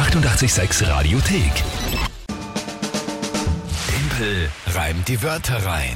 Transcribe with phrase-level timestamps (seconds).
[0.00, 1.52] 886 Radiothek.
[3.86, 5.94] Tempel reimt die Wörter rein.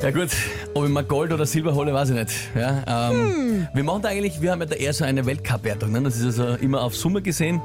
[0.00, 0.28] Ja gut,
[0.74, 2.32] ob ich mal Gold oder Silber hole, weiß ich nicht.
[2.54, 5.90] Ja, ähm, Wir machen da eigentlich, wir haben ja da eher so eine Weltcup-Wertung.
[5.90, 6.02] Ne?
[6.02, 7.60] Das ist also immer auf Summe gesehen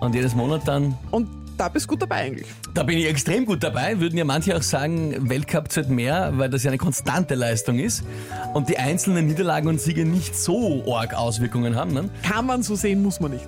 [0.00, 0.98] und jedes Monat dann.
[1.10, 1.26] Und
[1.56, 2.48] da bist du gut dabei eigentlich.
[2.74, 4.00] Da bin ich extrem gut dabei.
[4.00, 8.04] Würden ja manche auch sagen, Weltcup zählt mehr, weil das ja eine konstante Leistung ist
[8.52, 11.94] und die einzelnen Niederlagen und Siege nicht so arg Auswirkungen haben.
[11.94, 12.10] Ne?
[12.22, 13.46] Kann man so sehen, muss man nicht.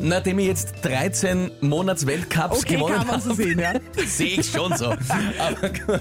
[0.00, 3.72] Nachdem ich jetzt 13 Monats Weltcups Okay, gewonnen man so habe, sehen, ja.
[4.06, 4.86] sehe ich schon so.
[4.86, 6.00] Aber gut,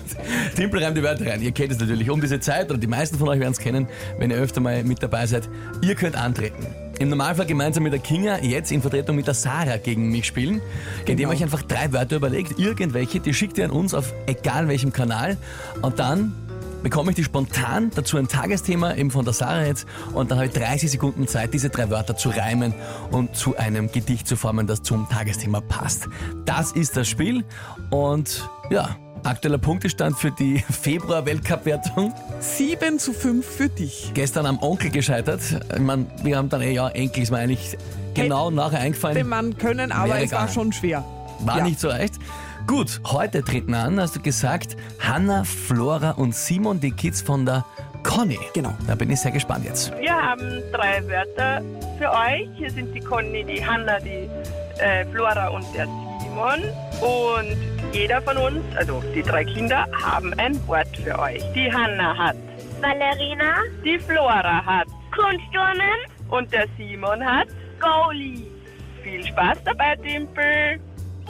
[0.56, 1.42] Timpel reimt die Wörter rein.
[1.42, 3.88] Ihr kennt es natürlich um diese Zeit, oder die meisten von euch werden es kennen,
[4.18, 5.48] wenn ihr öfter mal mit dabei seid.
[5.82, 6.66] Ihr könnt antreten.
[7.00, 10.62] Im Normalfall gemeinsam mit der Kinga, jetzt in Vertretung mit der Sarah gegen mich spielen,
[11.02, 11.30] indem ihr Genau.
[11.32, 15.38] euch einfach drei Wörter überlegt, irgendwelche, die schickt ihr an uns auf egal welchem Kanal
[15.82, 16.34] und dann
[16.84, 20.48] bekomme ich die spontan dazu ein Tagesthema eben von der Sarah jetzt und dann habe
[20.48, 22.74] ich 30 Sekunden Zeit, diese drei Wörter zu reimen
[23.12, 26.08] und zu einem Gedicht zu formen, das zum Tagesthema passt.
[26.46, 27.44] Das ist das Spiel
[27.92, 32.14] und ja, aktueller Punktestand für die Februar-Weltcup-Wertung.
[32.40, 34.12] 7 zu 5 für dich.
[34.14, 35.42] Gestern am Onkel gescheitert.
[35.74, 37.78] Ich mein, wir haben dann, eh, ja, Enkel ist mir eigentlich
[38.14, 39.28] genau nachher Den eingefallen.
[39.30, 40.50] Mann können, aber es war gegangen.
[40.54, 41.06] schon schwer.
[41.42, 41.64] War Ja.
[41.64, 42.16] nicht so leicht.
[42.68, 47.66] Gut, heute treten an, hast du gesagt, Hanna, Flora und Simon, die Kids von der
[48.04, 48.40] Conny.
[48.54, 48.74] Genau.
[48.88, 49.92] Da bin ich sehr gespannt jetzt.
[50.00, 51.62] Wir haben drei Wörter
[51.98, 52.50] für euch.
[52.56, 54.30] Hier sind die Conny, die Hanna, die
[54.80, 55.86] äh, Flora und der
[56.22, 56.64] Simon.
[57.02, 57.58] Und
[57.94, 61.44] jeder von uns, also die drei Kinder, haben ein Wort für euch.
[61.54, 62.36] Die Hanna hat,
[62.82, 67.48] Ballerina, die Flora hat Kunstturnen, und der Simon hat.
[67.80, 68.48] Goalie.
[69.04, 70.80] Viel Spaß dabei, Dimpel.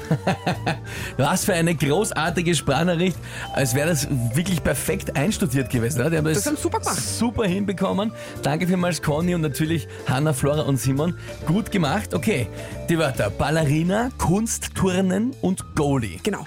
[1.17, 3.17] Was für eine großartige Sprachnachricht.
[3.53, 6.01] Als wäre das wirklich perfekt einstudiert gewesen.
[6.01, 6.09] oder?
[6.09, 6.99] Die haben das, Das haben super gemacht.
[6.99, 8.11] Super hinbekommen.
[8.41, 11.15] Danke vielmals, Conny und natürlich Hanna, Flora und Simon.
[11.45, 12.13] Gut gemacht.
[12.13, 12.47] Okay,
[12.89, 16.19] die Wörter Ballerina, Kunstturnen und Goalie.
[16.23, 16.45] Genau.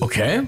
[0.00, 0.42] Okay.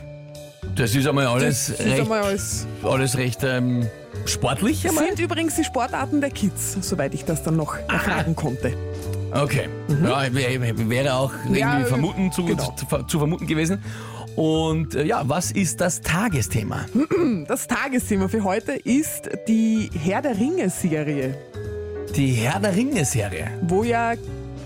[0.74, 2.66] Das ist einmal alles Das ist recht, einmal alles.
[2.82, 3.86] alles recht ähm,
[4.26, 4.86] sportlich.
[4.86, 5.06] Einmal.
[5.06, 8.76] Sind übrigens die Sportarten der Kids, soweit ich das dann noch erfragen konnte.
[9.42, 9.68] Okay.
[10.02, 12.74] Ja, wär- wäre auch irgendwie Ja, vermuten, zu, genau.
[12.76, 13.82] zu, zu vermuten gewesen.
[14.34, 16.86] Und äh, ja, was ist das Tagesthema?
[17.48, 21.36] Das Tagesthema für heute ist die Herr der Ringe-Serie,
[22.14, 23.48] Die Herr der Ringe-Serie.
[23.62, 24.14] wo ja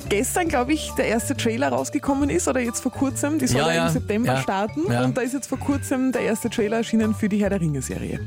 [0.08, 3.38] gestern, glaube ich, der erste Trailer rausgekommen ist oder jetzt vor kurzem.
[3.38, 3.86] Die soll Ja, ja, ja.
[3.86, 4.40] im September Ja.
[4.40, 5.04] starten Ja.
[5.04, 8.18] und da ist jetzt vor kurzem der erste Trailer erschienen für die Herr der Ringe-Serie.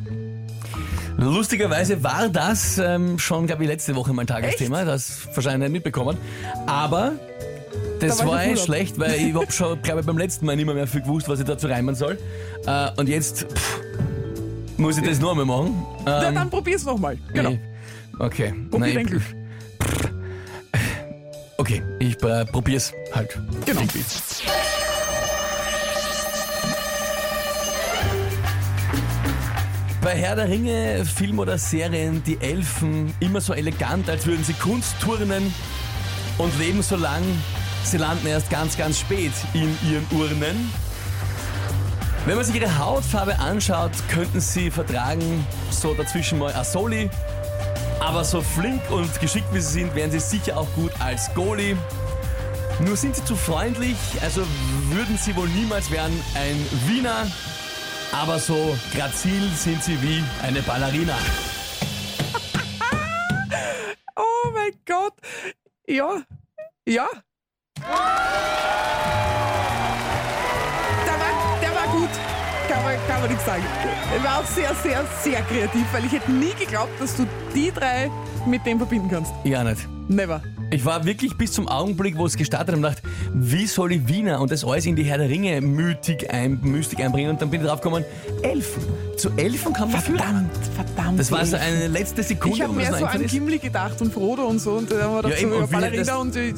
[1.17, 4.83] Lustigerweise war das ähm, schon, glaube ich, letzte Woche mein Tagesthema.
[4.83, 6.17] Das wahrscheinlich nicht mitbekommen.
[6.65, 7.13] Aber
[7.99, 10.65] das Da war war schlecht, weil ich habe schon, glaube ich, beim letzten Mal nicht
[10.65, 12.17] mehr, mehr viel gewusst, was ich dazu reimen soll.
[12.65, 13.81] Äh, und jetzt pff,
[14.77, 15.85] muss ich das noch einmal machen.
[16.05, 17.17] Na, Ähm, dann probier's nochmal.
[17.33, 17.51] Genau.
[17.51, 17.59] eh,
[18.19, 18.53] Okay.
[18.69, 19.21] Probier Nein.
[21.57, 23.37] Okay, ich äh, probier's halt.
[23.65, 23.79] Genau.
[23.81, 24.03] Irgendwie.
[30.03, 34.53] Bei Herr der Ringe, Film oder Serien, die Elfen immer so elegant, als würden sie
[34.53, 35.53] Kunst turnen
[36.37, 37.23] und leben so lang.
[37.85, 40.69] Sie landen erst ganz, ganz spät in ihren Urnen.
[42.25, 47.09] Wenn man sich ihre Hautfarbe anschaut, könnten sie vertragen, so dazwischen mal Asoli.
[48.01, 51.77] Aber so flink und geschickt wie sie sind, wären sie sicher auch gut als Goalie.
[52.85, 54.41] Nur sind sie zu freundlich, also
[54.89, 56.57] würden sie wohl niemals werden ein
[56.89, 57.25] Wiener.
[58.13, 61.17] Aber so grazil sind sie wie eine Ballerina.
[64.15, 65.13] Oh mein Gott.
[65.87, 66.21] Ja.
[66.87, 67.07] Ja.
[71.05, 72.09] Der war, der war gut.
[72.69, 73.63] Kann man, kann man nichts sagen.
[74.13, 77.25] Er war auch sehr, sehr, sehr kreativ, weil ich hätte nie geglaubt, dass du
[77.55, 78.11] die drei
[78.45, 79.33] mit dem verbinden kannst.
[79.43, 79.87] Ja, nicht.
[80.07, 80.41] Never.
[80.73, 84.07] Ich war wirklich bis zum Augenblick, wo es gestartet hat, und gedacht, wie soll ich
[84.07, 87.29] Wiener und das alles in die Herr der Ringe Mythik, ein, Mystik einbringen?
[87.29, 88.03] Und dann bin ich drauf gekommen,
[88.41, 88.81] Elfen.
[89.15, 90.17] Zu Elfen kann man führen.
[90.17, 91.19] Verdammt, verdammt.
[91.19, 93.23] Das war so eine letzte Sekunde, Ich habe mir so an.
[93.27, 95.69] Gimli gedacht und Frodo und so und da haben wir Ja, eben, so, ja, und
[95.69, 96.53] wie Ballerina das- und die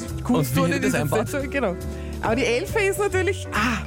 [1.27, 1.75] so, genau.
[2.21, 3.85] Aber die Elfe ist natürlich, ah,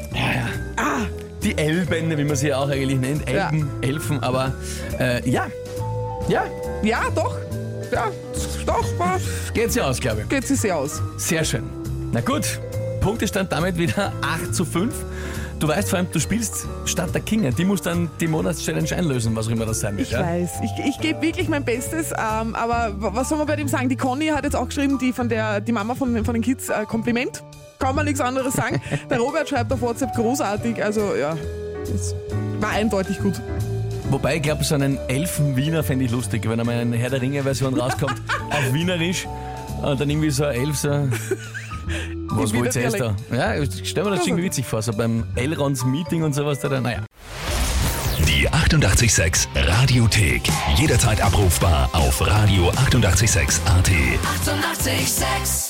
[0.76, 1.06] ah,
[1.42, 3.26] Die Elben, wie man sie ja auch eigentlich nennt.
[3.26, 4.52] Elben, Elfen, aber
[5.00, 5.46] äh, ja.
[6.28, 6.44] Ja,
[6.82, 7.34] ja, doch,
[7.92, 8.10] ja,
[8.66, 9.18] doch, war,
[9.54, 10.28] geht sie aus, glaube ich.
[10.28, 11.02] geht sie sehr aus.
[11.16, 11.64] Sehr schön.
[12.12, 12.58] Na gut,
[13.00, 14.94] Punktestand damit wieder 8 zu 5.
[15.58, 17.50] Du weißt vor allem, du spielst statt der Kinga.
[17.50, 20.06] Die muss dann die Monatschallenge einlösen, was auch immer das sein wird.
[20.06, 20.20] Ich ja?
[20.20, 23.88] weiß, ich, ich gebe wirklich mein Bestes, ähm, aber was soll man bei dem sagen?
[23.88, 26.68] Die Conny hat jetzt auch geschrieben, die von der, die Mama von, von den Kids,
[26.68, 27.42] äh, Kompliment.
[27.80, 28.80] Kann man nichts anderes sagen.
[29.10, 31.36] Der Robert schreibt auf WhatsApp großartig, also ja,
[31.82, 32.14] es
[32.60, 33.40] war eindeutig gut.
[34.10, 37.74] Wobei, ich glaube, so einen Elfen-Wiener fände ich lustig, wenn einmal eine Herr der Ringe-Version
[37.80, 38.20] rauskommt,
[38.50, 39.26] auf Wienerisch.
[39.82, 40.88] Und dann irgendwie so ein Elf so.
[42.30, 43.16] Was wollt ihr der jetzt da?
[43.30, 46.80] Ja, ich stell mir das irgendwie witzig vor, so beim Elrons Meeting und sowas da,
[46.80, 47.04] naja.
[48.26, 50.42] Die 886 Radiothek.
[50.76, 53.60] Jederzeit abrufbar auf radio886.at.
[53.66, 53.66] 886!
[53.66, 55.67] 886